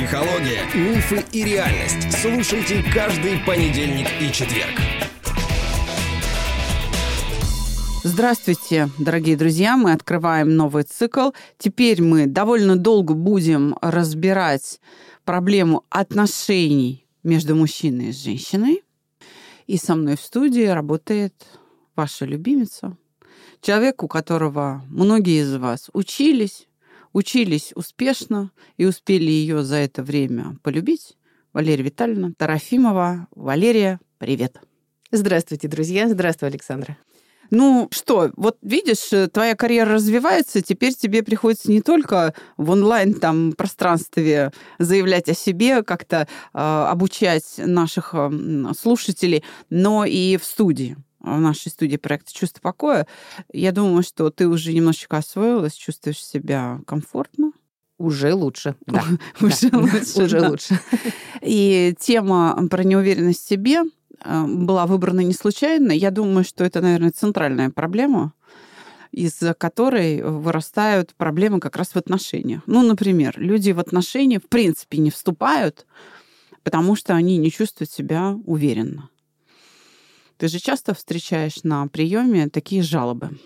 [0.00, 2.10] Психология, мифы и реальность.
[2.22, 4.80] Слушайте каждый понедельник и четверг.
[8.02, 9.76] Здравствуйте, дорогие друзья!
[9.76, 11.32] Мы открываем новый цикл.
[11.58, 14.80] Теперь мы довольно долго будем разбирать
[15.26, 18.82] проблему отношений между мужчиной и женщиной.
[19.66, 21.34] И со мной в студии работает
[21.94, 22.96] ваша любимица,
[23.60, 26.69] человек, у которого многие из вас учились,
[27.12, 31.16] учились успешно и успели ее за это время полюбить.
[31.52, 33.26] Валерия Витальевна Тарафимова.
[33.34, 34.60] Валерия, привет.
[35.10, 36.08] Здравствуйте, друзья.
[36.08, 36.96] Здравствуй, Александра.
[37.50, 43.14] Ну что, вот видишь, э, твоя карьера развивается, теперь тебе приходится не только в онлайн
[43.14, 48.30] там пространстве заявлять о себе, как-то э, обучать наших э,
[48.78, 53.06] слушателей, но и в студии в нашей студии проекта «Чувство покоя».
[53.52, 57.52] Я думаю, что ты уже немножечко освоилась, чувствуешь себя комфортно.
[57.98, 58.76] Уже лучше.
[58.86, 59.04] Да.
[59.40, 60.22] Уже лучше.
[60.22, 60.80] Уже лучше.
[61.42, 63.82] И тема про неуверенность в себе
[64.24, 65.92] э, была выбрана не случайно.
[65.92, 68.32] Я думаю, что это, наверное, центральная проблема,
[69.12, 72.62] из-за которой вырастают проблемы как раз в отношениях.
[72.64, 75.84] Ну, например, люди в отношения в принципе не вступают,
[76.62, 79.10] потому что они не чувствуют себя уверенно.
[80.40, 83.38] Ты же часто встречаешь на приеме такие жалобы.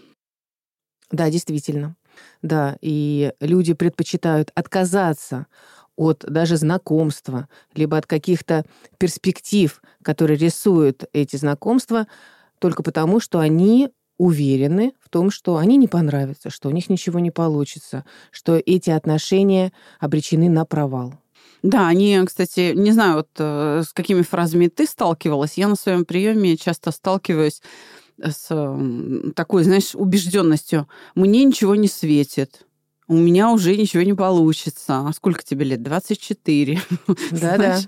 [1.11, 1.97] Да, действительно.
[2.41, 5.48] Да, и люди предпочитают отказаться
[5.97, 8.64] от даже знакомства, либо от каких-то
[8.97, 12.06] перспектив, которые рисуют эти знакомства,
[12.61, 17.19] только потому, что они уверены в том, что они не понравятся, что у них ничего
[17.19, 21.14] не получится, что эти отношения обречены на провал.
[21.65, 25.55] Да, они, кстати, не знаю, вот э, с какими фразами ты сталкивалась.
[25.57, 27.62] Я на своем приеме часто сталкиваюсь
[28.19, 28.48] с
[29.34, 30.87] такой, знаешь, убежденностью.
[31.15, 32.67] Мне ничего не светит
[33.07, 35.07] у меня уже ничего не получится.
[35.07, 35.83] А сколько тебе лет?
[35.83, 36.80] 24.
[37.33, 37.80] Да-да.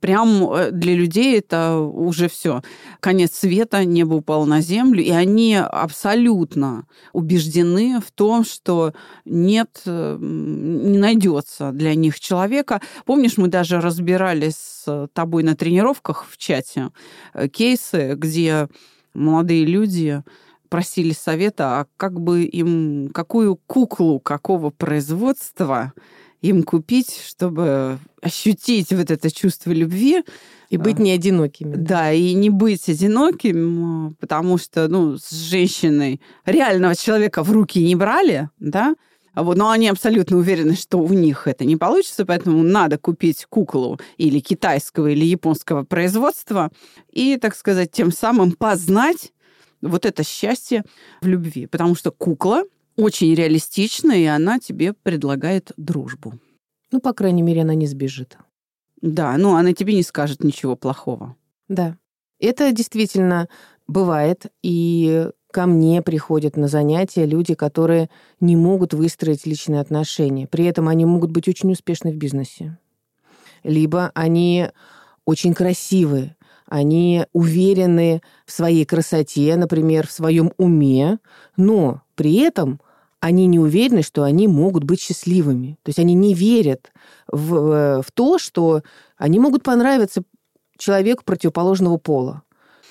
[0.00, 2.62] Прям э, для людей это уже все.
[3.00, 8.92] Конец света, небо упало на землю, и они абсолютно убеждены в том, что
[9.24, 12.80] нет, э, не найдется для них человека.
[13.04, 16.90] Помнишь, мы даже разбирали с тобой на тренировках в чате
[17.34, 18.68] э, кейсы, где
[19.14, 20.22] молодые люди
[20.68, 25.92] просили совета, а как бы им, какую куклу какого производства
[26.46, 30.22] им купить, чтобы ощутить вот это чувство любви.
[30.68, 31.74] И быть не одинокими.
[31.76, 37.94] Да, и не быть одиноким, потому что, ну, с женщиной реального человека в руки не
[37.94, 38.96] брали, да,
[39.36, 44.00] вот, но они абсолютно уверены, что у них это не получится, поэтому надо купить куклу
[44.16, 46.72] или китайского, или японского производства
[47.12, 49.32] и, так сказать, тем самым познать
[49.82, 50.84] вот это счастье
[51.20, 51.66] в любви.
[51.66, 52.64] Потому что кукла
[52.96, 56.38] очень реалистичная, и она тебе предлагает дружбу.
[56.90, 58.38] Ну, по крайней мере, она не сбежит.
[59.02, 61.36] Да, ну она тебе не скажет ничего плохого.
[61.68, 61.96] Да.
[62.40, 63.48] Это действительно
[63.86, 70.46] бывает, и ко мне приходят на занятия люди, которые не могут выстроить личные отношения.
[70.46, 72.78] При этом они могут быть очень успешны в бизнесе.
[73.62, 74.68] Либо они
[75.24, 76.36] очень красивые,
[76.66, 81.18] они уверены в своей красоте, например, в своем уме,
[81.56, 82.80] но при этом
[83.26, 85.78] они не уверены, что они могут быть счастливыми.
[85.82, 86.92] То есть они не верят
[87.26, 88.82] в, э, в то, что
[89.16, 90.22] они могут понравиться
[90.78, 92.42] человеку противоположного пола.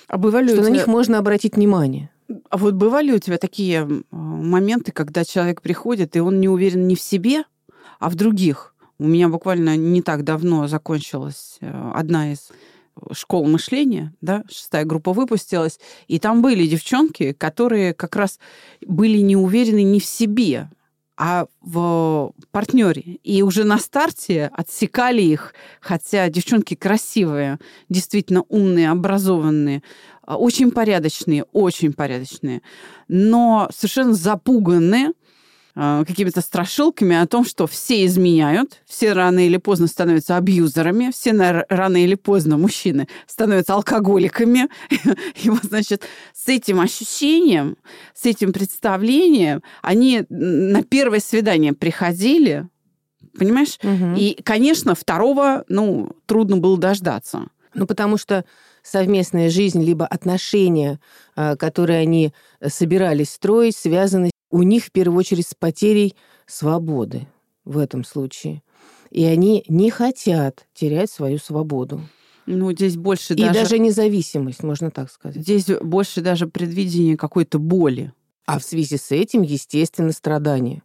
[0.08, 0.68] А бывали что тебя...
[0.68, 2.10] на них можно обратить внимание.
[2.50, 6.96] А вот бывали у тебя такие моменты, когда человек приходит, и он не уверен не
[6.96, 7.44] в себе,
[7.98, 8.74] а в других?
[8.98, 12.50] У меня буквально не так давно закончилась э, одна из
[13.12, 18.38] школ мышления, да, шестая группа выпустилась, и там были девчонки, которые как раз
[18.86, 20.70] были не уверены не в себе,
[21.16, 23.18] а в партнере.
[23.22, 27.58] И уже на старте отсекали их, хотя девчонки красивые,
[27.88, 29.82] действительно умные, образованные,
[30.26, 32.62] очень порядочные, очень порядочные,
[33.08, 35.12] но совершенно запуганные,
[35.78, 41.32] Э, какими-то страшилками о том, что все изменяют, все рано или поздно становятся абьюзерами, все
[41.68, 44.68] рано или поздно мужчины становятся алкоголиками.
[45.42, 47.76] И вот, значит, с этим ощущением,
[48.14, 52.66] с этим представлением они на первое свидание приходили,
[53.38, 53.78] понимаешь?
[53.82, 54.16] Угу.
[54.16, 57.48] И, конечно, второго, ну, трудно было дождаться.
[57.74, 58.46] Ну, потому что
[58.82, 61.00] совместная жизнь, либо отношения,
[61.36, 62.32] э, которые они
[62.66, 66.14] собирались строить, связаны у них в первую очередь с потерей
[66.46, 67.26] свободы
[67.64, 68.62] в этом случае.
[69.10, 72.02] И они не хотят терять свою свободу.
[72.46, 73.54] Ну, здесь больше И даже...
[73.60, 75.42] даже независимость, можно так сказать.
[75.42, 78.12] Здесь больше даже предвидение какой-то боли.
[78.46, 80.82] А в связи с этим, естественно, страдания.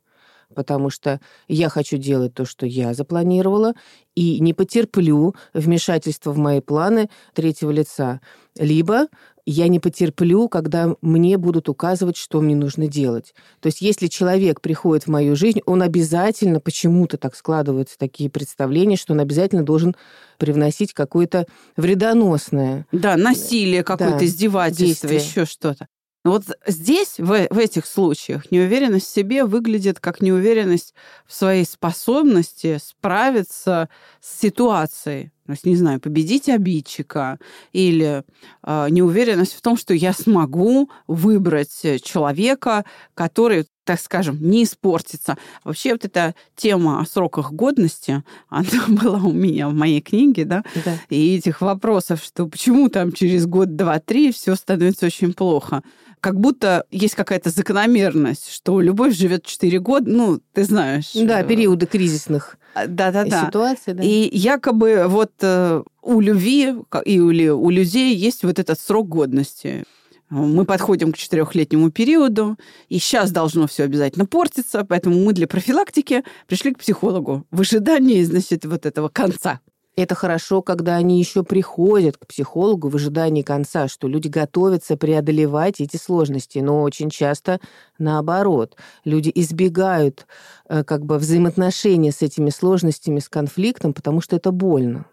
[0.55, 3.73] потому что я хочу делать то, что я запланировала,
[4.15, 8.21] и не потерплю вмешательства в мои планы третьего лица.
[8.57, 9.07] Либо
[9.45, 13.33] я не потерплю, когда мне будут указывать, что мне нужно делать.
[13.59, 18.97] То есть если человек приходит в мою жизнь, он обязательно, почему-то так складываются такие представления,
[18.97, 19.95] что он обязательно должен
[20.37, 21.47] привносить какое-то
[21.77, 22.85] вредоносное.
[22.91, 25.19] Да, насилие какое-то, да, издевательство, действие.
[25.19, 25.87] еще что-то.
[26.23, 30.93] Вот здесь, в, в этих случаях, неуверенность в себе выглядит как неуверенность
[31.25, 33.89] в своей способности справиться
[34.19, 35.31] с ситуацией.
[35.45, 37.39] То есть, не знаю, победить обидчика
[37.73, 38.23] или
[38.63, 45.37] э, неуверенность в том, что я смогу выбрать человека, который так скажем, не испортится.
[45.63, 50.63] Вообще вот эта тема о сроках годности, она была у меня в моей книге, да,
[50.85, 50.97] да.
[51.09, 55.81] и этих вопросов, что почему там через год, два, три все становится очень плохо
[56.21, 61.11] как будто есть какая-то закономерность, что любовь живет 4 года, ну, ты знаешь.
[61.15, 62.57] Да, э, периоды кризисных
[62.87, 63.47] да-да-да.
[63.47, 63.93] ситуаций.
[63.93, 64.03] Да.
[64.03, 66.75] И якобы вот э, у любви
[67.05, 69.83] или у людей есть вот этот срок годности.
[70.29, 72.55] Мы подходим к четырехлетнему периоду,
[72.87, 78.23] и сейчас должно все обязательно портиться, поэтому мы для профилактики пришли к психологу в ожидании,
[78.23, 79.59] значит, вот этого конца.
[80.01, 85.79] Это хорошо, когда они еще приходят к психологу в ожидании конца, что люди готовятся преодолевать
[85.79, 86.57] эти сложности.
[86.57, 87.59] Но очень часто
[87.99, 88.75] наоборот.
[89.05, 90.25] Люди избегают
[90.67, 95.05] э, как бы взаимоотношения с этими сложностями, с конфликтом, потому что это больно.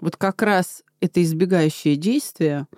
[0.00, 2.68] Вот как раз это избегающее действие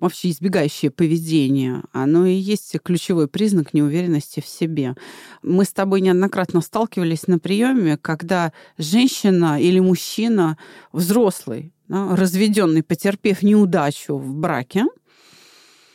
[0.00, 4.94] вообще избегающее поведение, оно и есть ключевой признак неуверенности в себе.
[5.42, 10.58] Мы с тобой неоднократно сталкивались на приеме, когда женщина или мужчина
[10.92, 14.84] взрослый, да, разведенный, потерпев неудачу в браке,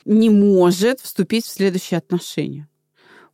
[0.05, 2.67] не может вступить в следующие отношения.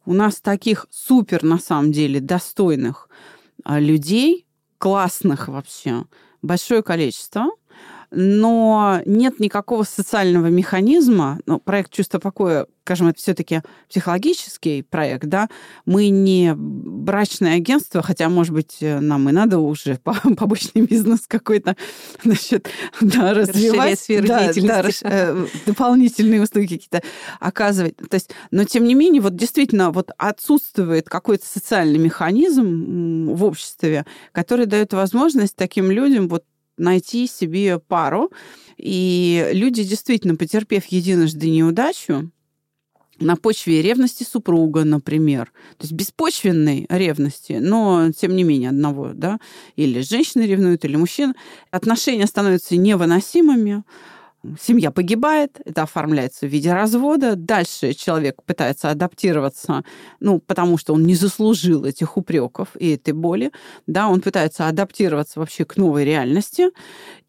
[0.06, 3.10] У нас таких супер, на самом деле, достойных
[3.64, 4.46] а, людей,
[4.78, 6.06] классных вообще,
[6.42, 7.48] большое количество–
[8.12, 11.40] но нет никакого социального механизма.
[11.46, 15.48] Ну, проект «Чувство покоя», скажем, это все-таки психологический проект, да,
[15.86, 20.00] мы не брачное агентство, хотя, может быть, нам и надо уже
[20.38, 21.76] побочный бизнес какой-то,
[22.24, 22.68] значит,
[23.00, 24.00] да, развивать.
[24.00, 25.04] сферу да, деятельности.
[25.04, 27.04] Да, э, дополнительные услуги какие-то
[27.40, 27.96] оказывать.
[27.98, 34.08] То есть, но, тем не менее, вот действительно вот отсутствует какой-то социальный механизм в обществе,
[34.32, 36.44] который дает возможность таким людям вот
[36.80, 38.32] найти себе пару.
[38.78, 42.32] И люди, действительно, потерпев единожды неудачу,
[43.20, 49.40] на почве ревности супруга, например, то есть беспочвенной ревности, но тем не менее одного, да,
[49.76, 51.34] или женщины ревнуют, или мужчина,
[51.72, 53.84] отношения становятся невыносимыми,
[54.60, 57.36] семья погибает, это оформляется в виде развода.
[57.36, 59.84] Дальше человек пытается адаптироваться,
[60.20, 63.52] ну, потому что он не заслужил этих упреков и этой боли,
[63.88, 66.70] да, он пытается адаптироваться вообще к новой реальности.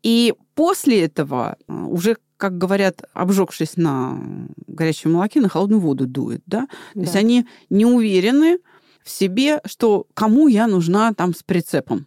[0.02, 4.18] И после этого э, уже как говорят, обжегшись на
[4.66, 6.60] горячем молоке, на холодную воду дует, да?
[6.60, 6.68] да.
[6.94, 8.60] То есть они не уверены
[9.04, 12.06] в себе, что кому я нужна там с прицепом,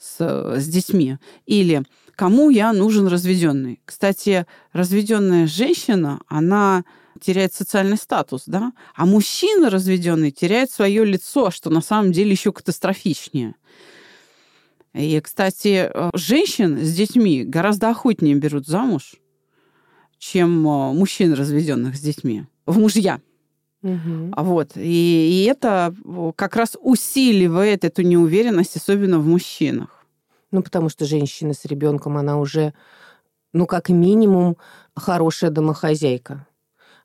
[0.00, 1.18] с, с детьми.
[1.46, 1.84] Или
[2.16, 3.80] кому я нужен разведенный.
[3.84, 6.84] Кстати, разведенная женщина, она
[7.20, 12.52] теряет социальный статус, да, а мужчина разведенный теряет свое лицо, что на самом деле еще
[12.52, 13.54] катастрофичнее.
[14.94, 19.14] И, кстати, э, женщин с детьми гораздо охотнее берут замуж,
[20.18, 23.20] чем э, мужчин, разведенных с детьми, в мужья.
[23.82, 24.34] Угу.
[24.36, 24.72] Вот.
[24.76, 30.01] И, и это э, как раз усиливает эту неуверенность, особенно в мужчинах.
[30.52, 32.74] Ну, потому что женщина с ребенком, она уже,
[33.52, 34.58] ну, как минимум,
[34.94, 36.46] хорошая домохозяйка.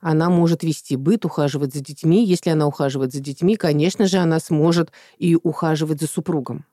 [0.01, 2.24] Она может вести быт, ухаживать за детьми.
[2.24, 6.66] Если она ухаживает за детьми, конечно же, она сможет и ухаживать за супругом.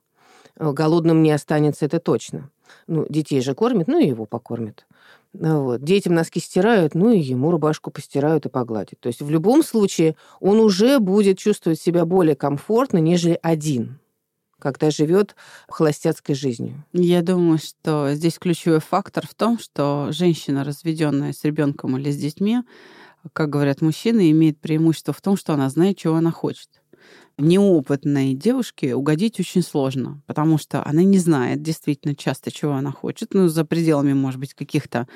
[0.57, 2.51] Э, голодным не останется, это точно.
[2.87, 4.85] Ну, детей же кормят, ну и его покормят.
[5.33, 5.81] Ну вот.
[5.81, 8.99] Детям носки стирают, ну и ему рубашку постирают и погладят.
[8.99, 13.99] То есть в любом случае он уже будет чувствовать себя более комфортно, нежели один
[14.59, 15.35] когда живет
[15.67, 16.83] холостяцкой жизнью?
[16.93, 22.17] Я думаю, что здесь ключевой фактор в том, что женщина, разведенная с ребенком или с
[22.17, 22.61] детьми,
[23.33, 26.69] как говорят мужчины, имеет преимущество в том, что она знает, чего она хочет.
[27.37, 33.33] Неопытной девушке угодить очень сложно, потому что она не знает действительно часто, чего она хочет,
[33.33, 35.07] ну, за пределами, может быть, каких-то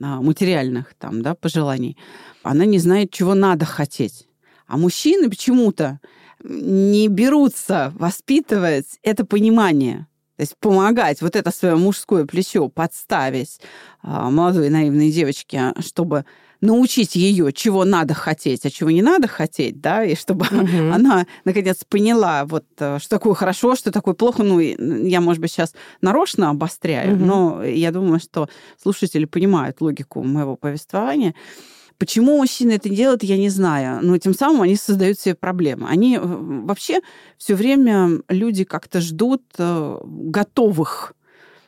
[0.00, 1.96] а, материальных там, да, пожеланий.
[2.42, 4.26] Она не знает, чего надо хотеть.
[4.66, 6.00] А мужчины почему-то
[6.44, 10.06] не берутся воспитывать это понимание.
[10.36, 13.60] То есть помогать вот это свое мужское плечо подставить
[14.02, 16.24] а, молодой наивной девочке, чтобы
[16.60, 20.66] научить ее, чего надо хотеть, а чего не надо хотеть, да, и чтобы угу.
[20.92, 24.42] она наконец поняла, вот э, что такое хорошо, что такое плохо.
[24.42, 27.24] Ну, я, может быть, сейчас нарочно обостряю, угу.
[27.24, 28.48] но я думаю, что
[28.82, 31.34] слушатели понимают логику моего повествования.
[31.98, 34.00] Почему мужчины это делают, я не знаю.
[34.02, 35.88] Но тем самым они создают себе проблемы.
[35.88, 37.00] Они вообще
[37.38, 41.14] все время люди как-то ждут э, готовых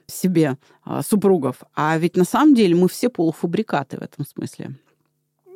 [0.07, 1.57] себе а, супругов.
[1.75, 4.75] А ведь на самом деле мы все полуфабрикаты в этом смысле.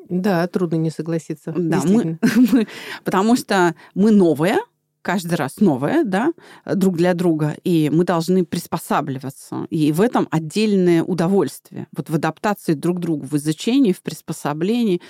[0.09, 1.53] Да, трудно не согласиться.
[1.57, 2.19] Да, мы,
[2.53, 2.67] мы,
[3.05, 4.57] потому что мы новые,
[5.03, 6.33] каждый раз новое, да,
[6.67, 9.67] друг для друга, и мы должны приспосабливаться.
[9.71, 11.87] И в этом отдельное удовольствие.
[11.97, 15.01] Вот в адаптации друг к другу, в изучении, в приспособлении.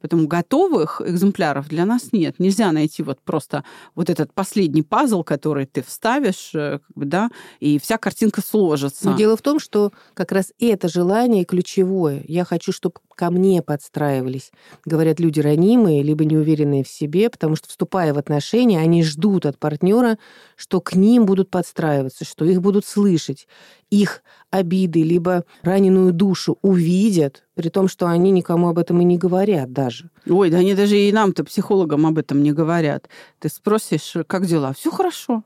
[0.00, 2.38] Поэтому готовых экземпляров для нас нет.
[2.38, 7.30] Нельзя найти вот просто вот этот последний пазл, который ты вставишь, э, как бы, да,
[7.60, 9.10] и вся картинка сложится.
[9.10, 12.24] Но дело в том, что как раз это желание ключевое.
[12.28, 14.52] Я хочу, чтобы ко мне подстраивались,
[14.84, 19.58] говорят люди ранимые, либо неуверенные в себе, потому что, вступая в отношения, они ждут от
[19.58, 20.18] партнера,
[20.56, 23.46] что к ним будут подстраиваться, что их будут слышать,
[23.90, 29.18] их обиды, либо раненую душу увидят, при том, что они никому об этом и не
[29.18, 30.10] говорят даже.
[30.26, 33.08] Ой, да они даже и нам-то, психологам, об этом не говорят.
[33.38, 34.72] Ты спросишь, как дела?
[34.72, 35.44] Все хорошо.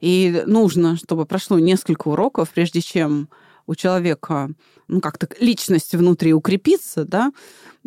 [0.00, 3.28] И нужно, чтобы прошло несколько уроков, прежде чем
[3.66, 4.50] у человека
[4.88, 7.30] ну, как-то личность внутри укрепится, да,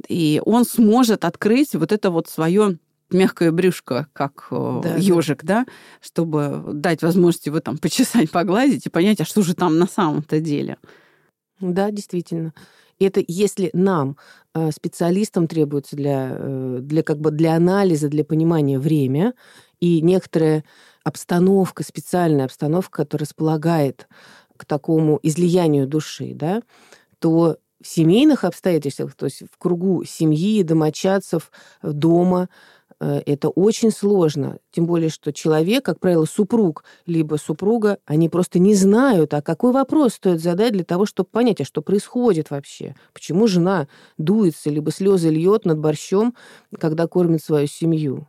[0.08, 2.78] и он сможет открыть вот это вот свое
[3.14, 5.66] мягкое брюшко, как э, да, ежик, да.
[5.66, 9.88] да, чтобы дать возможность его там почесать, погладить и понять, а что же там на
[9.88, 10.78] самом-то деле.
[11.60, 12.54] Да, действительно.
[13.00, 14.18] Это если нам,
[14.54, 19.34] э, специалистам, требуется для, э, для, как бы для анализа, для понимания время
[19.80, 20.64] и некоторая
[21.04, 24.08] обстановка, специальная обстановка, которая располагает
[24.58, 26.62] к такому излиянию души, да,
[27.20, 31.52] то в семейных обстоятельствах, то есть в кругу семьи, домочадцев,
[31.82, 32.48] дома,
[33.26, 34.60] это очень сложно.
[34.72, 39.72] Тем более, что человек, как правило, супруг, либо супруга, они просто не знают, а какой
[39.72, 42.96] вопрос стоит задать для того, чтобы понять, а что происходит вообще.
[43.14, 46.36] Почему жена дуется, либо слезы льет над борщом,
[46.80, 48.28] когда кормит свою семью.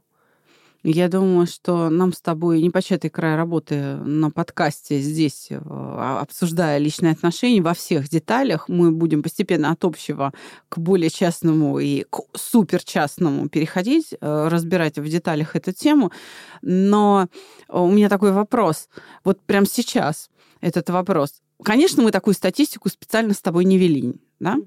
[0.87, 6.77] Я думаю, что нам с тобой непочатый край работы на подкасте здесь, э, а, обсуждая
[6.77, 10.35] личные отношения во всех деталях, мы будем постепенно от общего
[10.69, 16.13] к более частному и к супер частному переходить, э, разбирать в деталях эту тему.
[16.61, 17.29] Но
[17.71, 18.91] у меня такой вопрос.
[19.25, 20.29] Вот прямо сейчас
[20.61, 21.41] этот вопрос.
[21.63, 24.59] Конечно, мы такую статистику специально с тобой не вели, да?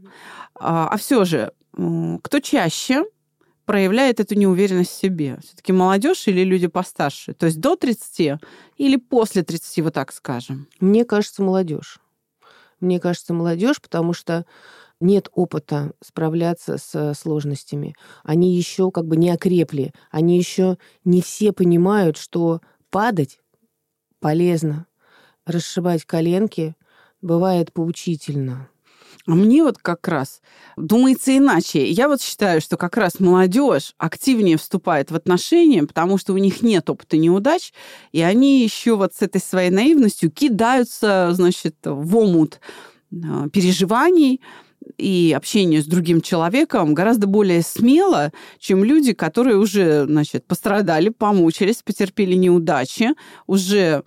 [0.56, 1.52] А, а все же,
[2.24, 3.06] кто чаще
[3.68, 5.38] проявляет эту неуверенность в себе?
[5.44, 7.34] Все-таки молодежь или люди постарше?
[7.34, 8.40] То есть до 30
[8.78, 10.68] или после 30, вот так скажем?
[10.80, 12.00] Мне кажется, молодежь.
[12.80, 14.46] Мне кажется, молодежь, потому что
[15.00, 17.94] нет опыта справляться с сложностями.
[18.24, 19.94] Они еще как бы не окрепли.
[20.12, 23.40] Они еще не все понимают, что падать
[24.20, 24.88] полезно.
[25.46, 26.76] Расшибать коленки
[27.22, 28.70] бывает поучительно.
[29.28, 30.42] А мне вот как раз
[30.78, 31.86] думается иначе.
[31.90, 36.62] Я вот считаю, что как раз молодежь активнее вступает в отношения, потому что у них
[36.62, 37.74] нет опыта неудач,
[38.14, 42.62] и они еще вот с этой своей наивностью кидаются, значит, в омут
[43.12, 44.42] а, переживаний,
[44.98, 51.84] и общение с другим человеком гораздо более смело, чем люди, которые уже, значит, пострадали, помучились,
[51.84, 53.10] потерпели неудачи,
[53.48, 54.04] уже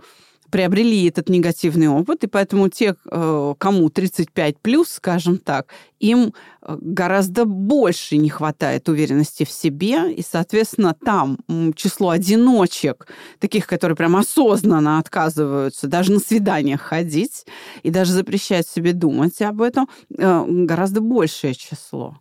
[0.50, 6.76] приобрели этот негативный опыт, и поэтому те, э, кому 35 плюс, скажем так, им э,
[6.80, 11.38] гораздо больше не хватает уверенности в себе, и, соответственно, там
[11.74, 13.06] число одиночек,
[13.38, 17.46] таких, которые прям осознанно отказываются даже на свиданиях ходить
[17.82, 22.18] и даже запрещают себе думать об этом, э, гораздо большее число.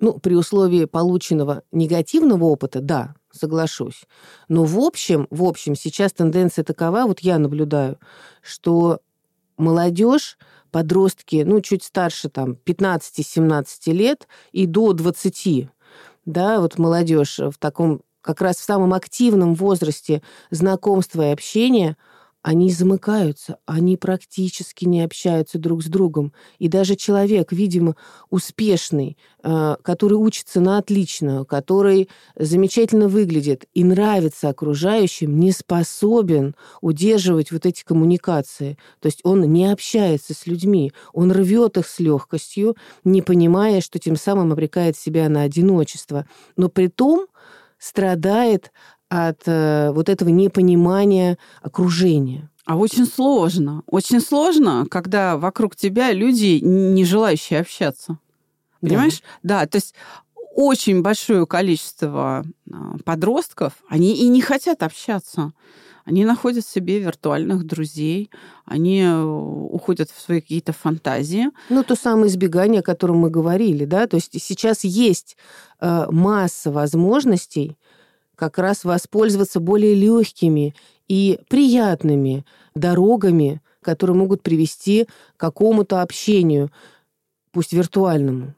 [0.00, 4.02] Ну, при условии полученного негативного опыта, да, соглашусь.
[4.48, 7.98] Но в общем, в общем, сейчас тенденция такова, вот я наблюдаю,
[8.42, 9.00] что
[9.56, 10.38] молодежь,
[10.70, 15.68] подростки, ну, чуть старше, там, 15-17 лет и до 20,
[16.24, 21.96] да, вот молодежь в таком, как раз в самом активном возрасте знакомства и общения–
[22.42, 26.32] они замыкаются, они практически не общаются друг с другом.
[26.58, 27.94] И даже человек, видимо,
[28.30, 37.52] успешный, э, который учится на отлично, который замечательно выглядит и нравится окружающим, не способен удерживать
[37.52, 38.76] вот эти коммуникации.
[39.00, 44.00] То есть он не общается с людьми, он рвет их с легкостью, не понимая, что
[44.00, 46.26] тем самым обрекает себя на одиночество.
[46.56, 47.28] Но при том
[47.78, 48.72] страдает
[49.12, 52.48] от э, вот этого непонимания окружения.
[52.64, 53.82] А очень сложно.
[53.86, 58.18] Очень сложно, когда вокруг тебя люди, не желающие общаться.
[58.80, 59.22] Понимаешь?
[59.42, 59.94] Да, да то есть
[60.54, 65.52] очень большое количество а, подростков, они и не хотят общаться.
[66.04, 68.30] Они находят себе виртуальных друзей,
[68.64, 71.48] они э, уходят в свои какие-то фантазии.
[71.68, 75.36] Ну, то самое избегание, о котором мы говорили, да, то есть сейчас есть
[75.80, 77.76] э, масса возможностей
[78.42, 80.74] как раз воспользоваться более легкими
[81.06, 82.44] и приятными
[82.74, 86.72] дорогами, которые могут привести к какому-то общению,
[87.52, 88.54] пусть виртуальному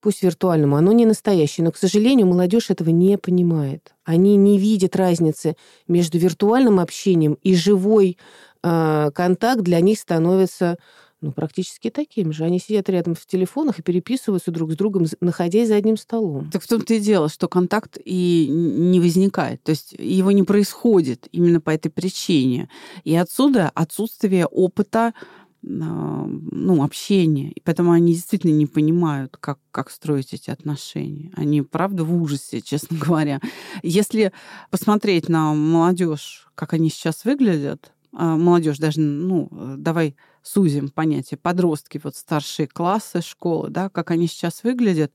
[0.00, 1.64] пусть виртуальному, оно не настоящее.
[1.64, 3.94] Но, к сожалению, молодежь этого не понимает.
[4.04, 5.56] Они не видят разницы
[5.88, 8.18] между виртуальным общением и живой
[8.62, 10.76] э, контакт для них становится
[11.24, 12.44] ну, практически таким же.
[12.44, 16.50] Они сидят рядом в телефонах и переписываются друг с другом, находясь за одним столом.
[16.50, 19.62] Так в том-то и дело, что контакт и не возникает.
[19.62, 22.68] То есть его не происходит именно по этой причине.
[23.04, 25.14] И отсюда отсутствие опыта
[25.62, 27.50] ну, общения.
[27.52, 31.32] И поэтому они действительно не понимают, как, как строить эти отношения.
[31.36, 33.40] Они, правда, в ужасе, честно говоря.
[33.82, 34.32] Если
[34.70, 42.00] посмотреть на молодежь, как они сейчас выглядят, а, молодежь даже, ну, давай сузим понятие, подростки,
[42.04, 45.12] вот старшие классы школы, да, как они сейчас выглядят,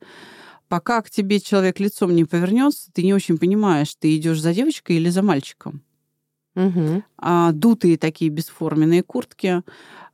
[0.69, 4.98] пока к тебе человек лицом не повернется, ты не очень понимаешь, ты идешь за девочкой
[4.98, 5.83] или за мальчиком.
[6.60, 7.04] Угу.
[7.18, 9.63] А, дутые такие бесформенные куртки,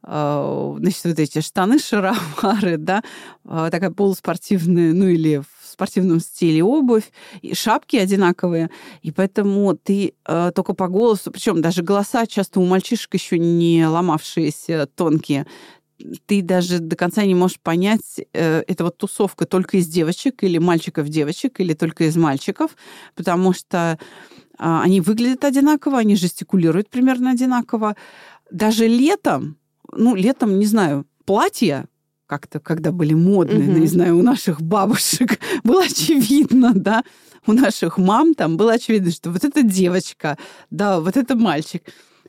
[0.04, 3.04] а, значит, вот эти штаны, шаровары, да,
[3.46, 7.12] а, такая полуспортивная, ну или в спортивном стиле обувь,
[7.42, 8.70] и шапки одинаковые,
[9.02, 13.86] и поэтому ты э, только по голосу, причем даже голоса часто у мальчишек еще не
[13.86, 15.46] ломавшиеся, тонкие,
[16.26, 20.58] ты даже до конца не можешь понять, э, это вот тусовка только из девочек или
[20.60, 22.78] мальчиков-девочек, или только из мальчиков,
[23.16, 23.98] потому что
[24.58, 27.96] они выглядят одинаково, они жестикулируют примерно одинаково.
[28.52, 29.58] Даже летом
[29.92, 31.88] ну, летом, не знаю, платья
[32.28, 33.80] как-то, когда были модные, mm-hmm.
[33.80, 37.04] не знаю, у наших бабушек было очевидно, да,
[37.46, 40.38] у наших мам там было очевидно, что вот эта девочка,
[40.72, 41.84] да, вот это мальчик.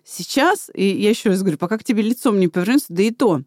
[0.04, 3.42] Сейчас, и я еще раз говорю, пока к тебе лицом не повернется, да и то,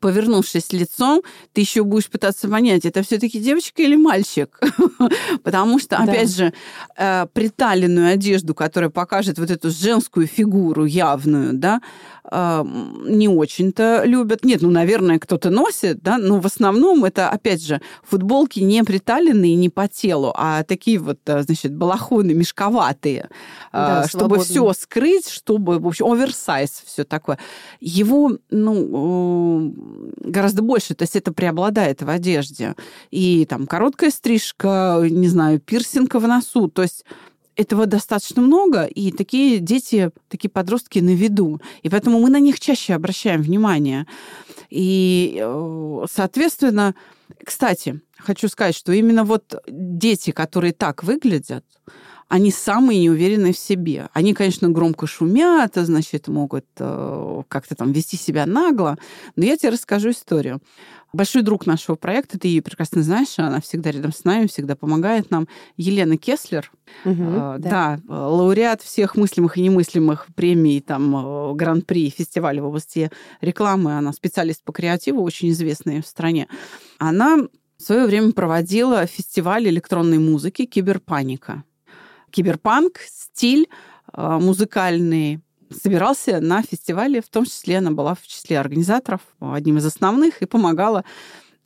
[0.00, 4.58] повернувшись лицом, ты еще будешь пытаться понять, это все-таки девочка или мальчик.
[5.42, 6.52] Потому что, опять же,
[6.96, 11.80] э, приталенную одежду, которая покажет вот эту женскую фигуру явную, да,
[12.30, 14.44] не очень-то любят.
[14.44, 19.54] Нет, ну, наверное, кто-то носит, да, но в основном это, опять же, футболки не приталенные
[19.54, 23.28] не по телу, а такие вот, э, значит, балахоны мешковатые,
[23.72, 27.38] да, чтобы все скрыть, чтобы, в общем, оверсайз, все такое.
[27.80, 29.74] Его, ну,
[30.18, 32.74] гораздо больше, то есть это преобладает в одежде.
[33.10, 37.04] И там короткая стрижка, не знаю, пирсинг в носу, то есть
[37.58, 41.60] этого достаточно много, и такие дети, такие подростки на виду.
[41.82, 44.06] И поэтому мы на них чаще обращаем внимание.
[44.70, 46.94] И, э, соответственно,
[47.44, 51.64] кстати, хочу сказать, что именно вот дети, которые так выглядят,
[52.28, 54.08] они самые неуверенные в себе.
[54.12, 58.98] Они, конечно, громко шумят, значит, могут э, как-то там вести себя нагло,
[59.34, 60.60] но я тебе расскажу историю.
[61.14, 65.30] Большой друг нашего проекта, ты ее прекрасно знаешь, она всегда рядом с нами, всегда помогает
[65.30, 65.48] нам.
[65.78, 66.70] Елена Кеслер,
[67.06, 67.98] угу, э, да.
[68.06, 73.10] да, лауреат всех мыслимых и немыслимых премий, там, э, гран-при фестиваля в области
[73.40, 73.96] рекламы.
[73.96, 76.46] Она специалист по креативу, очень известная в стране.
[76.98, 77.38] Она
[77.78, 81.64] в свое время проводила фестиваль электронной музыки «Киберпаника»
[82.30, 83.68] киберпанк, стиль
[84.12, 89.86] э, музыкальный собирался на фестивале, в том числе она была в числе организаторов, одним из
[89.86, 91.04] основных, и помогала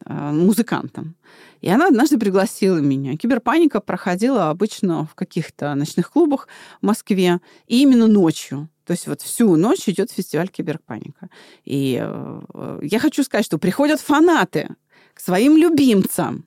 [0.04, 1.16] э, музыкантам.
[1.60, 3.16] И она однажды пригласила меня.
[3.16, 6.48] Киберпаника проходила обычно в каких-то ночных клубах
[6.80, 8.68] в Москве, и именно ночью.
[8.84, 11.28] То есть вот всю ночь идет фестиваль Киберпаника.
[11.64, 14.68] И э, я хочу сказать, что приходят фанаты
[15.14, 16.46] к своим любимцам,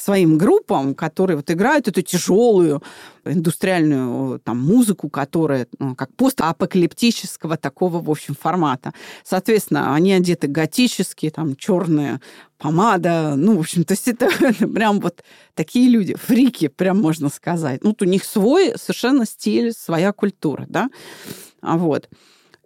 [0.00, 2.82] своим группам, которые вот играют эту тяжелую
[3.24, 8.94] индустриальную там, музыку, которая ну, как постапокалиптического такого, в общем, формата.
[9.24, 12.20] Соответственно, они одеты готически, там черная
[12.56, 15.22] помада, ну, в общем, то есть это, это прям вот
[15.54, 17.84] такие люди, фрики, прям можно сказать.
[17.84, 20.88] Ну, вот у них свой совершенно стиль, своя культура, да,
[21.60, 22.08] а вот.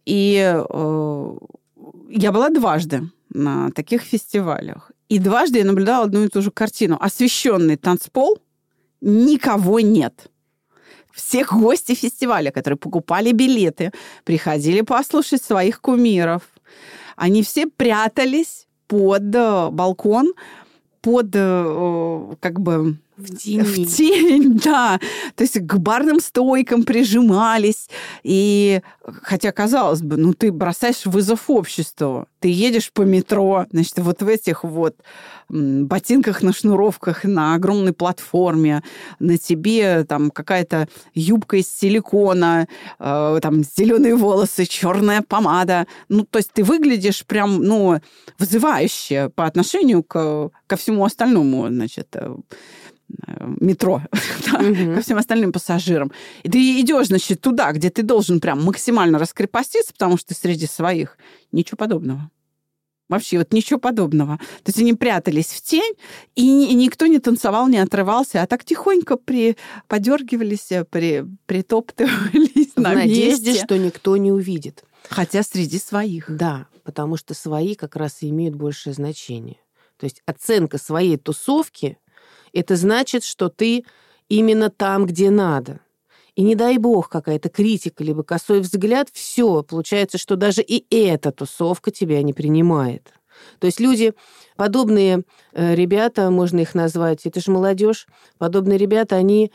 [0.04, 1.36] И э,
[2.10, 4.92] я была дважды на таких фестивалях.
[5.08, 6.96] И дважды я наблюдала одну и ту же картину.
[7.00, 8.38] Освещенный танцпол,
[9.00, 10.30] никого нет.
[11.12, 13.92] Всех гости фестиваля, которые покупали билеты,
[14.24, 16.42] приходили послушать своих кумиров.
[17.16, 20.32] Они все прятались под э, балкон,
[21.00, 23.62] под э, как бы В тени.
[23.62, 24.98] В тень, да.
[25.36, 27.88] То есть к барным стойкам прижимались.
[28.22, 28.80] И
[29.22, 32.26] хотя, казалось бы, ну ты бросаешь вызов обществу.
[32.40, 34.96] Ты едешь по метро, значит, вот в этих вот
[35.48, 38.82] ботинках на шнуровках на огромной платформе,
[39.18, 42.66] на тебе там какая-то юбка из силикона,
[42.98, 45.86] э, там зеленые волосы, черная помада.
[46.08, 48.00] Ну, то есть ты выглядишь прям, ну,
[48.38, 52.34] вызывающе по отношению к, ко всему остальному, значит, э,
[53.60, 54.02] метро
[54.52, 54.94] да, угу.
[54.94, 56.12] ко всем остальным пассажирам.
[56.42, 60.66] И ты идешь, значит, туда, где ты должен прям максимально раскрепоститься, потому что ты среди
[60.66, 61.18] своих.
[61.52, 62.30] Ничего подобного.
[63.08, 64.38] Вообще вот ничего подобного.
[64.38, 65.94] То есть они прятались в тень,
[66.34, 69.56] и, никто не танцевал, не отрывался, а так тихонько при,
[69.88, 73.64] подергивались, при, притоптывались в на надежде, месте.
[73.64, 74.84] что никто не увидит.
[75.10, 76.34] Хотя среди своих.
[76.34, 79.58] Да, потому что свои как раз и имеют большее значение.
[79.98, 81.98] То есть оценка своей тусовки
[82.54, 83.84] это значит, что ты
[84.28, 85.80] именно там, где надо.
[86.34, 91.30] И не дай бог какая-то критика, либо косой взгляд, все, получается, что даже и эта
[91.30, 93.12] тусовка тебя не принимает.
[93.58, 94.14] То есть люди,
[94.56, 98.06] подобные э, ребята, можно их назвать, это же молодежь,
[98.38, 99.52] подобные ребята, они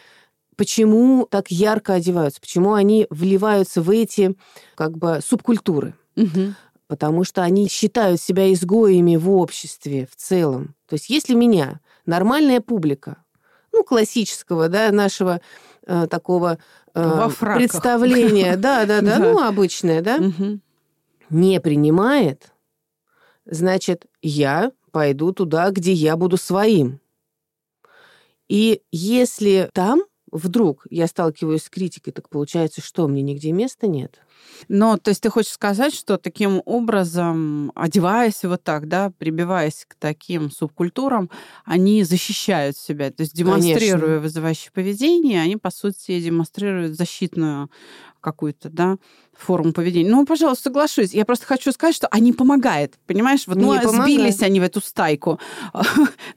[0.56, 4.36] почему так ярко одеваются, почему они вливаются в эти
[4.76, 5.96] как бы субкультуры.
[6.16, 6.54] Угу.
[6.88, 10.76] Потому что они считают себя изгоями в обществе в целом.
[10.88, 13.24] То есть если меня нормальная публика,
[13.72, 15.40] ну, классического, да, нашего
[15.86, 16.58] э, такого
[16.94, 20.20] э, представления, да, да, да, ну, обычное, да,
[21.30, 22.52] не принимает,
[23.46, 27.00] значит, я пойду туда, где я буду своим.
[28.48, 34.20] И если там вдруг я сталкиваюсь с критикой, так получается, что мне нигде места нет.
[34.68, 39.96] Но, то есть ты хочешь сказать, что таким образом, одеваясь вот так, да, прибиваясь к
[39.96, 41.30] таким субкультурам,
[41.66, 44.20] они защищают себя, то есть демонстрируя Конечно.
[44.20, 47.70] вызывающее поведение, они, по сути, демонстрируют защитную
[48.22, 48.98] какую-то, да,
[49.34, 50.10] форму поведения.
[50.10, 51.14] Ну, пожалуйста, соглашусь.
[51.14, 53.48] Я просто хочу сказать, что они помогают, понимаешь?
[53.48, 55.40] Вот, ну, сбились они в эту стайку.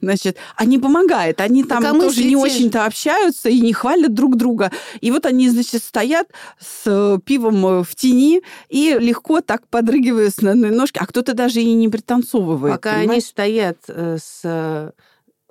[0.01, 1.41] Значит, они помогают.
[1.41, 4.71] Они там а тоже не очень-то общаются и не хвалят друг друга.
[5.01, 10.41] И вот они, значит, стоят с э, пивом э, в тени и легко так подрыгивают
[10.41, 12.75] на ножке, а кто-то даже и не пританцовывает.
[12.75, 13.11] Пока понимаешь?
[13.11, 14.93] они стоят э, с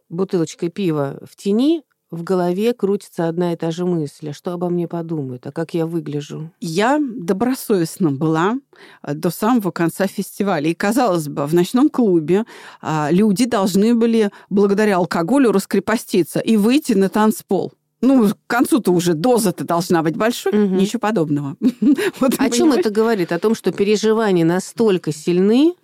[0.09, 4.31] бутылочкой пива в тени, в голове крутится одна и та же мысль.
[4.31, 5.47] А что обо мне подумают?
[5.47, 6.51] А как я выгляжу?
[6.61, 8.59] Я добросовестно была
[9.03, 10.69] э, до самого конца фестиваля.
[10.69, 12.45] И, казалось бы, в ночном клубе
[12.83, 17.73] а, люди должны были благодаря алкоголю раскрепоститься и выйти на танцпол.
[18.03, 20.75] Ну, к концу-то уже доза-то должна быть большой, угу.
[20.75, 21.57] ничего подобного.
[22.21, 23.33] вот, О чем это говорит?
[23.33, 25.75] О том, что переживания настолько сильны,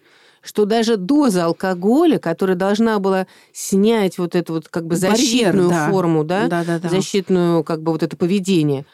[0.49, 5.87] что даже доза алкоголя, которая должна была снять вот эту вот как бы защитную Барьер,
[5.87, 5.91] да.
[5.91, 8.87] форму, да, да, да, да, защитную как бы вот это поведение,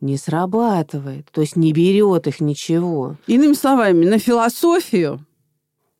[0.00, 3.16] не срабатывает, то есть не берет их ничего.
[3.26, 5.26] Иными словами, на философию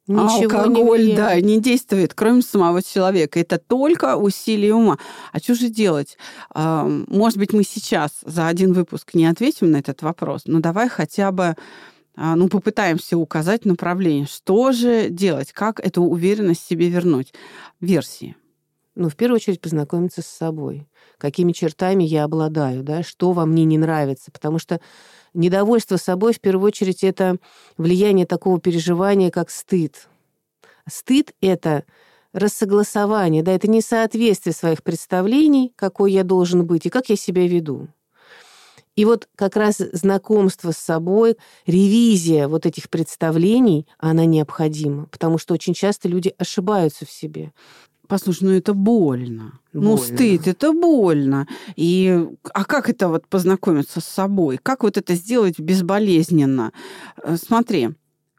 [0.09, 3.38] Ничего алкоголь, не да, не действует, кроме самого человека.
[3.38, 4.99] Это только усилие ума.
[5.31, 6.19] А что же делать?
[6.55, 11.31] Может быть, мы сейчас за один выпуск не ответим на этот вопрос, но давай хотя
[11.31, 11.57] бы
[12.16, 14.27] ну, попытаемся указать направление.
[14.27, 15.53] Что же делать?
[15.53, 17.33] Как эту уверенность себе вернуть?
[17.81, 18.37] Версии.
[18.94, 20.87] Ну, в первую очередь, познакомиться с собой.
[21.16, 24.31] Какими чертами я обладаю, да, что во мне не нравится.
[24.31, 24.81] Потому что
[25.33, 27.38] недовольство собой, в первую очередь, это
[27.79, 30.09] влияние такого переживания, как стыд.
[30.87, 31.85] Стыд— это
[32.33, 37.88] рассогласование, да, это несоответствие своих представлений, какой я должен быть и как я себя веду.
[38.96, 45.55] И вот как раз знакомство с собой, ревизия вот этих представлений, она необходима, потому что
[45.55, 47.52] очень часто люди ошибаются в себе.
[48.07, 49.61] Послушай, ну это больно.
[49.72, 49.90] Ну, больно.
[49.90, 51.48] Ну, стыд, это больно.
[51.76, 54.59] И, а как это вот познакомиться с собой?
[54.62, 56.72] Как вот это сделать безболезненно?
[57.22, 57.88] Э, смотри,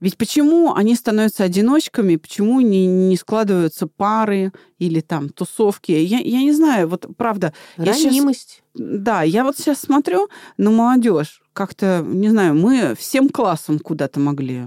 [0.04, 4.52] ведь почему они становятся одиночками, почему не, не складываются пары
[4.84, 5.92] или там тусовки?
[5.92, 7.54] Я, я не знаю, вот правда.
[7.78, 8.64] Ранимость.
[8.76, 13.80] Я сейчас, да, я вот сейчас смотрю на молодежь как-то, не знаю, мы всем классом
[13.80, 14.66] куда-то могли,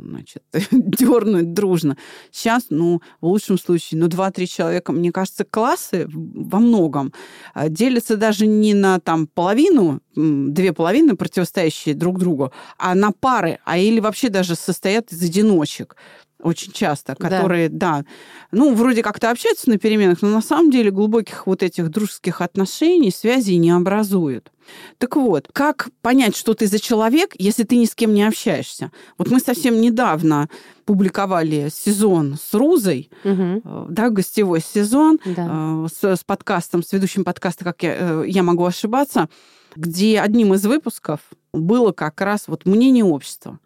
[0.00, 1.96] значит, дернуть дружно.
[2.30, 7.12] Сейчас, ну, в лучшем случае, ну, два-три человека, мне кажется, классы во многом
[7.54, 13.58] а, делятся даже не на там половину, две половины противостоящие друг другу, а на пары,
[13.64, 15.96] а или вообще даже состоят из одиночек.
[16.42, 17.98] Очень часто, которые, да.
[17.98, 18.04] да,
[18.52, 23.10] ну, вроде как-то общаются на переменах, но на самом деле глубоких вот этих дружеских отношений,
[23.10, 24.52] связей не образуют.
[24.98, 28.90] Так вот, как понять, что ты за человек, если ты ни с кем не общаешься?
[29.16, 30.48] Вот мы совсем недавно
[30.84, 33.86] публиковали сезон с Рузой, угу.
[33.88, 35.48] да, гостевой сезон да.
[35.48, 39.28] Э, с, с подкастом, с ведущим подкаста, как я, э, я могу ошибаться,
[39.76, 41.20] где одним из выпусков
[41.52, 43.58] было как раз вот мнение общества.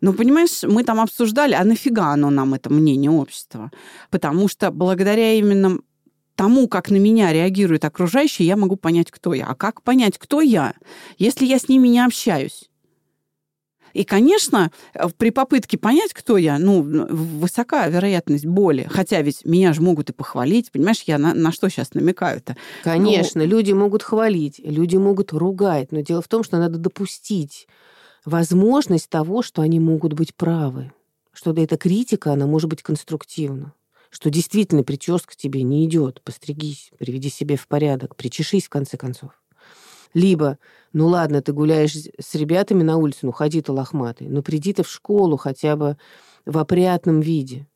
[0.00, 3.70] Но, понимаешь, мы там обсуждали, а нафига оно нам, это мнение общества?
[4.10, 5.78] Потому что благодаря именно
[6.34, 9.46] тому, как на меня реагируют окружающие, я могу понять, кто я.
[9.46, 10.74] А как понять, кто я,
[11.18, 12.70] если я с ними не общаюсь?
[13.96, 14.70] И, конечно,
[15.16, 18.86] при попытке понять, кто я, ну, высока вероятность боли.
[18.90, 20.70] Хотя ведь меня же могут и похвалить.
[20.70, 22.56] Понимаешь, я на, на что сейчас намекаю-то?
[22.84, 23.48] Конечно, ну...
[23.48, 25.92] люди могут хвалить, люди могут ругать.
[25.92, 27.68] Но дело в том, что надо допустить
[28.26, 30.92] возможность того, что они могут быть правы.
[31.32, 33.72] Что эта критика, она может быть конструктивна
[34.08, 39.32] что действительно прическа тебе не идет, постригись, приведи себя в порядок, причешись в конце концов.
[40.14, 40.58] Либо,
[40.92, 44.82] ну ладно, ты гуляешь с ребятами на улице, ну ходи ты лохматый, но приди ты
[44.82, 45.96] в школу хотя бы
[46.44, 47.66] в опрятном виде.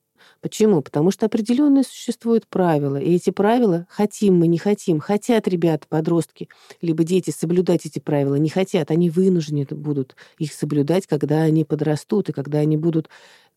[0.41, 0.81] Почему?
[0.81, 6.49] Потому что определенные существуют правила, и эти правила, хотим мы, не хотим, хотят ребята, подростки,
[6.81, 12.31] либо дети соблюдать эти правила, не хотят, они вынуждены будут их соблюдать, когда они подрастут,
[12.31, 13.11] и когда они будут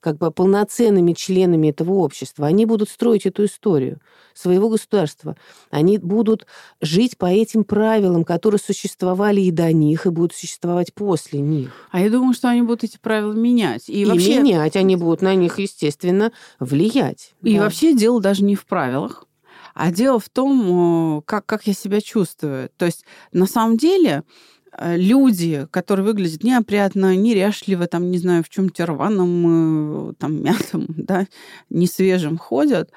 [0.03, 2.45] как бы полноценными членами этого общества.
[2.45, 4.01] Они будут строить эту историю
[4.33, 5.37] своего государства.
[5.71, 6.45] Они будут
[6.81, 11.71] жить по этим правилам, которые существовали и до них, и будут существовать после них.
[11.91, 13.87] А я думаю, что они будут эти правила менять.
[13.87, 14.39] И, и вообще...
[14.41, 17.33] менять, они будут на них, естественно, влиять.
[17.41, 17.63] И да.
[17.63, 19.25] вообще дело даже не в правилах,
[19.73, 22.69] а дело в том, как, как я себя чувствую.
[22.77, 28.49] То есть, на самом деле, Э, люди, которые выглядят неопрятно, неряшливо, там, не знаю, в
[28.49, 31.27] чем-то рваном, э, там, мятом, да,
[31.69, 32.91] не свежим ходят,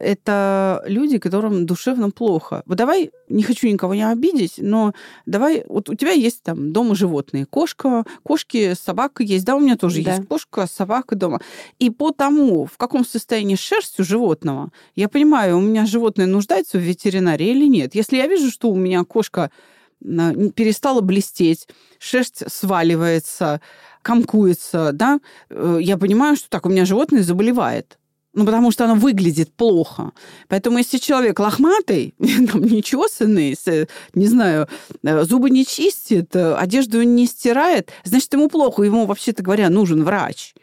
[0.00, 2.62] это люди, которым душевно плохо.
[2.66, 4.94] Вот давай, не хочу никого не обидеть, но
[5.26, 9.76] давай, вот у тебя есть там дома животные, кошка, кошки, собака есть, да, у меня
[9.76, 10.14] тоже да.
[10.14, 11.40] есть кошка, собака дома.
[11.78, 16.78] И по тому, в каком состоянии шерсть у животного, я понимаю, у меня животное нуждается
[16.78, 17.94] в ветеринарии или нет.
[17.94, 19.50] Если я вижу, что у меня кошка
[20.00, 23.60] перестала блестеть, шерсть сваливается,
[24.02, 27.98] комкуется, да, э, я понимаю, что так, у меня животное заболевает.
[28.32, 30.12] Ну, потому что оно выглядит плохо.
[30.46, 33.56] Поэтому если человек лохматый, там, нечесанный,
[34.14, 34.68] не знаю,
[35.02, 40.04] э, зубы не чистит, э, одежду не стирает, значит, ему плохо, ему, вообще-то говоря, нужен
[40.04, 40.54] врач.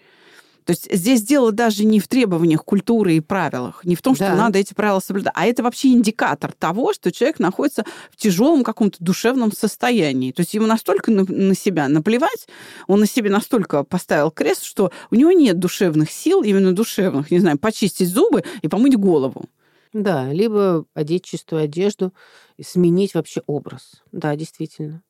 [0.67, 4.25] То есть здесь дело даже не в требованиях культуры и правилах, не в том, что
[4.25, 4.36] да.
[4.36, 9.01] надо эти правила соблюдать, а это вообще индикатор того, что человек находится в тяжелом каком-то
[9.01, 10.34] душевном состоянии.
[10.34, 12.49] То есть ему настолько на, на себя наплевать,
[12.86, 17.39] он на себе настолько поставил крест, что у него нет душевных сил, именно душевных, не
[17.39, 19.45] знаю, почистить зубы и помыть голову.
[19.93, 22.13] Да, либо одеть чистую одежду,
[22.62, 24.03] сменить вообще образ.
[24.12, 25.01] Да, действительно.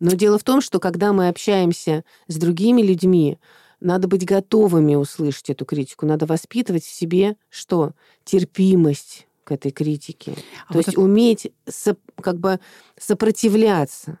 [0.00, 3.38] Но дело в том, что когда мы общаемся с другими людьми,
[3.82, 6.06] надо быть готовыми услышать эту критику.
[6.06, 7.92] Надо воспитывать в себе что?
[8.24, 10.32] Терпимость к этой критике.
[10.66, 11.00] А То вот есть это...
[11.00, 12.60] уметь со, как бы
[12.98, 14.18] сопротивляться.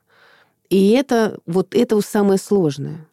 [0.68, 3.06] И это вот это самое сложное.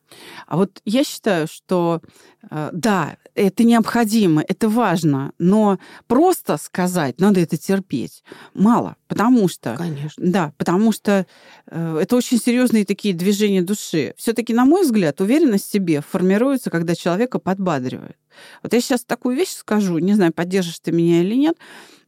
[0.47, 2.01] А вот я считаю, что
[2.49, 9.75] э, да, это необходимо, это важно, но просто сказать, надо это терпеть, мало, потому что...
[9.77, 10.23] Конечно.
[10.25, 11.25] Да, потому что
[11.67, 14.13] э, это очень серьезные такие движения души.
[14.17, 18.17] Все-таки, на мой взгляд, уверенность в себе формируется, когда человека подбадривает.
[18.63, 21.57] Вот я сейчас такую вещь скажу, не знаю, поддержишь ты меня или нет,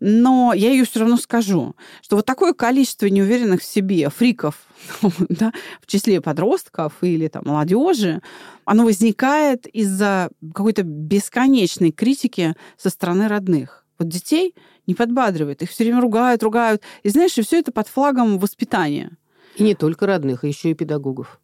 [0.01, 4.55] но я ее все равно скажу, что вот такое количество неуверенных в себе фриков,
[5.29, 8.21] да, в числе подростков или там молодежи,
[8.65, 13.85] оно возникает из-за какой-то бесконечной критики со стороны родных.
[13.99, 14.55] Вот детей
[14.87, 16.81] не подбадривают, их все время ругают, ругают.
[17.03, 19.11] И знаешь, и все это под флагом воспитания.
[19.55, 21.39] И не только родных, а еще и педагогов.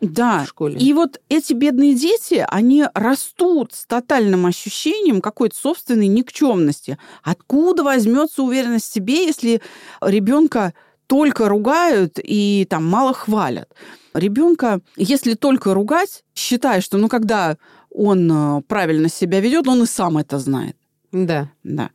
[0.00, 0.44] Да.
[0.44, 0.78] В школе.
[0.78, 6.98] И вот эти бедные дети, они растут с тотальным ощущением какой-то собственной никчемности.
[7.22, 9.60] Откуда возьмется уверенность в себе, если
[10.00, 10.74] ребенка
[11.06, 13.74] только ругают и там мало хвалят?
[14.14, 17.56] Ребенка, если только ругать, считай, что ну когда
[17.90, 20.76] он э, правильно себя ведет, он и сам это знает.
[21.12, 21.50] Да.
[21.64, 21.90] Да.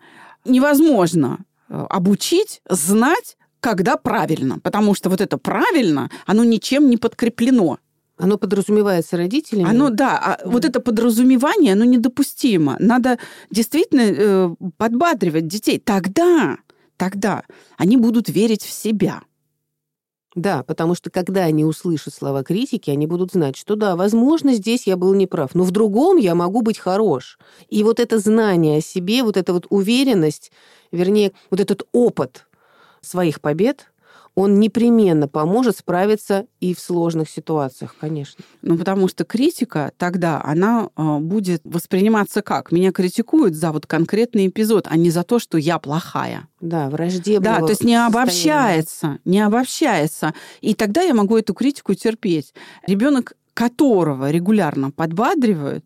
[0.46, 1.39] Невозможно
[1.70, 7.80] э, обучить, знать, когда правильно, потому что вот это правильно, оно ничем не подкреплено.
[8.17, 9.69] Оно подразумевается родителями?
[9.69, 10.17] Оно, да.
[10.17, 10.49] А да.
[10.49, 12.76] Вот это подразумевание, оно недопустимо.
[12.80, 13.17] Надо
[13.49, 15.80] действительно э, подбадривать детей.
[15.80, 16.58] Тогда,
[16.97, 17.43] тогда
[17.78, 19.23] они будут верить в себя.
[20.36, 24.88] Да, потому что когда они услышат слова критики, они будут знать, что да, возможно, здесь
[24.88, 27.38] я был неправ, но в другом я могу быть хорош.
[27.69, 30.52] И вот это знание о себе, вот эта вот уверенность,
[30.91, 32.47] вернее, вот этот опыт
[33.02, 33.91] своих побед,
[34.36, 38.43] он непременно поможет справиться и в сложных ситуациях, конечно.
[38.62, 42.72] Ну, потому что критика тогда, она э, будет восприниматься как?
[42.72, 46.48] Меня критикуют за вот конкретный эпизод, а не за то, что я плохая.
[46.62, 50.34] Да, враждебного Да, то есть не обобщается, не обобщается.
[50.62, 52.54] И тогда я могу эту критику терпеть.
[52.88, 55.86] Ребенок, которого регулярно подбадривают,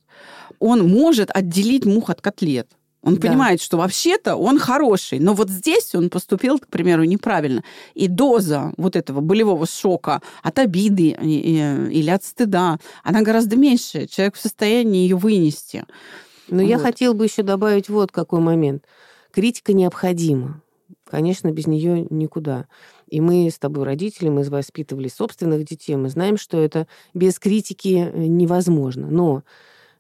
[0.60, 2.70] он может отделить мух от котлет.
[3.08, 3.22] Он да.
[3.22, 7.64] понимает, что вообще-то он хороший, но вот здесь он поступил, к примеру, неправильно.
[7.94, 14.08] И доза вот этого болевого шока от обиды или от стыда, она гораздо меньше.
[14.08, 15.86] Человек в состоянии ее вынести.
[16.50, 16.68] Но вот.
[16.68, 18.84] я хотел бы еще добавить вот какой момент.
[19.32, 20.62] Критика необходима.
[21.10, 22.66] Конечно, без нее никуда.
[23.08, 28.12] И мы с тобой, родители, мы воспитывали собственных детей, мы знаем, что это без критики
[28.14, 29.08] невозможно.
[29.10, 29.44] Но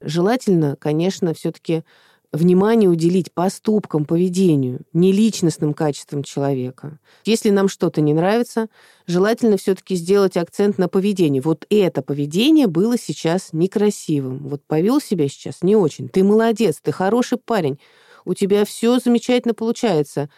[0.01, 1.85] желательно, конечно, все-таки
[2.33, 6.99] внимание уделить поступкам, поведению, не личностным качествам человека.
[7.25, 8.67] Если нам что-то не нравится,
[9.05, 11.39] желательно все-таки сделать акцент на поведении.
[11.39, 14.47] Вот это поведение было сейчас некрасивым.
[14.47, 16.09] Вот повел себя сейчас не очень.
[16.09, 17.79] Ты молодец, ты хороший парень,
[18.25, 20.29] у тебя все замечательно получается.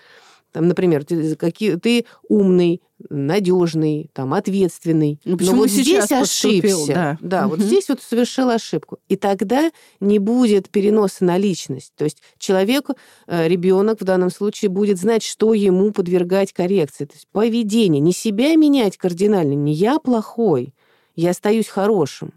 [0.52, 5.20] Там, например, ты, какие, ты умный, надежный, там, ответственный.
[5.24, 6.94] Ну, Но вот здесь ошибся.
[6.94, 7.56] Да, да угу.
[7.56, 8.98] вот здесь вот совершил ошибку.
[9.08, 11.94] И тогда не будет переноса на личность.
[11.96, 12.90] То есть человек,
[13.28, 17.06] э, ребенок в данном случае будет знать, что ему подвергать коррекции.
[17.06, 18.02] То есть поведение.
[18.02, 19.54] Не себя менять кардинально.
[19.54, 20.74] Не я плохой,
[21.16, 22.34] я остаюсь хорошим.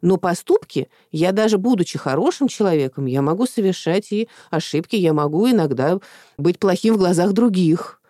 [0.00, 5.98] Но поступки, я даже будучи хорошим человеком, я могу совершать и ошибки, я могу иногда
[6.36, 8.00] быть плохим в глазах других.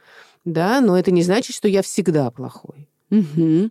[0.45, 2.89] Да, но это не значит, что я всегда плохой.
[3.11, 3.71] Угу.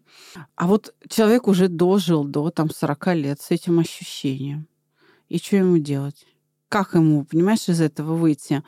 [0.55, 4.67] А вот человек уже дожил до там 40 лет с этим ощущением.
[5.29, 6.25] И что ему делать?
[6.69, 8.63] Как ему, понимаешь, из этого выйти?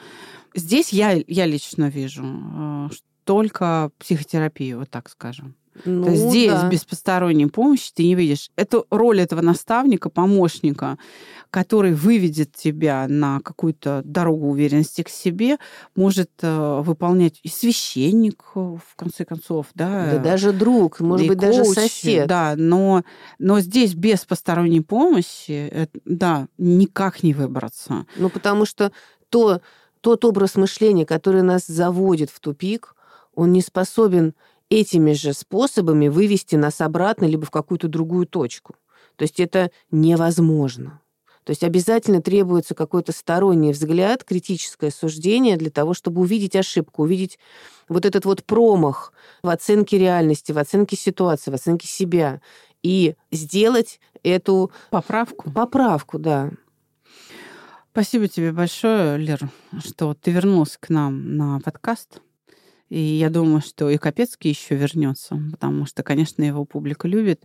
[0.55, 2.89] Здесь я, я лично вижу э,
[3.23, 5.55] только психотерапию, вот так скажем.
[5.85, 6.69] Ну, здесь да.
[6.69, 8.49] без посторонней помощи ты не видишь.
[8.55, 10.97] Это роль этого наставника, помощника,
[11.49, 15.57] который выведет тебя на какую-то дорогу уверенности к себе,
[15.95, 20.11] может э, выполнять и священник, э, в конце концов, да.
[20.11, 22.27] Да даже друг, может быть, коуч, даже сосед.
[22.27, 23.03] Да, но,
[23.39, 28.05] но здесь без посторонней помощи, это, да, никак не выбраться.
[28.17, 28.91] Ну, потому что
[29.29, 29.61] то,
[30.01, 32.95] тот образ мышления, который нас заводит в тупик,
[33.33, 34.33] он не способен
[34.69, 38.75] этими же способами вывести нас обратно либо в какую-то другую точку.
[39.15, 41.01] То есть это невозможно.
[41.43, 47.39] То есть обязательно требуется какой-то сторонний взгляд, критическое суждение для того, чтобы увидеть ошибку, увидеть
[47.87, 52.41] вот этот вот промах в оценке реальности, в оценке ситуации, в оценке себя
[52.83, 55.49] и сделать эту поправку.
[55.49, 56.51] Поправку, да.
[57.91, 59.49] Спасибо тебе большое, Лер,
[59.83, 62.21] что ты вернулась к нам на подкаст.
[62.89, 67.43] И я думаю, что и Капецкий еще вернется, потому что, конечно, его публика любит.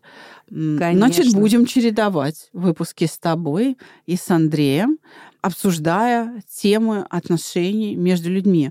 [0.48, 0.94] Конечно.
[0.94, 3.76] Значит, будем чередовать выпуски с тобой
[4.06, 4.98] и с Андреем,
[5.42, 8.70] обсуждая темы отношений между людьми.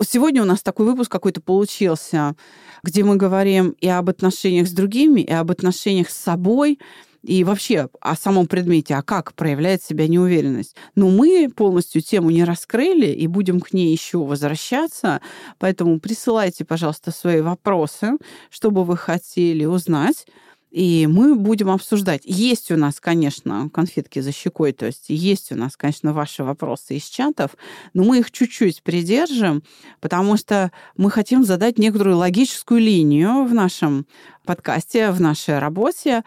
[0.00, 2.34] Сегодня у нас такой выпуск какой-то получился,
[2.82, 6.78] где мы говорим и об отношениях с другими, и об отношениях с собой,
[7.22, 10.76] и вообще о самом предмете, а как проявляет себя неуверенность.
[10.94, 15.20] Но мы полностью тему не раскрыли и будем к ней еще возвращаться,
[15.58, 18.12] поэтому присылайте, пожалуйста, свои вопросы,
[18.50, 20.26] что бы вы хотели узнать.
[20.70, 22.22] И мы будем обсуждать.
[22.24, 26.96] Есть у нас, конечно, конфетки за щекой, то есть есть у нас, конечно, ваши вопросы
[26.96, 27.56] из чатов,
[27.92, 29.64] но мы их чуть-чуть придержим,
[29.98, 34.06] потому что мы хотим задать некоторую логическую линию в нашем
[34.50, 36.24] подкасте, в нашей работе,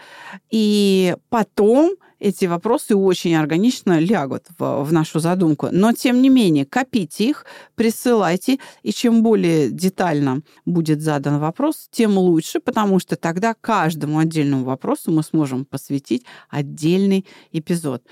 [0.50, 5.68] и потом эти вопросы очень органично лягут в, в нашу задумку.
[5.72, 12.18] Но, тем не менее, копите их, присылайте, и чем более детально будет задан вопрос, тем
[12.18, 18.04] лучше, потому что тогда каждому отдельному вопросу мы сможем посвятить отдельный эпизод.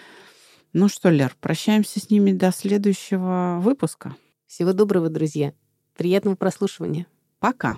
[0.73, 4.17] Ну что, Лер, прощаемся с ними до следующего выпуска.
[4.45, 5.53] Всего доброго, друзья.
[5.95, 7.05] Приятного прослушивания.
[7.39, 7.77] Пока.